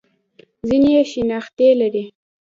[0.67, 2.03] ځینې یې شنختې لري.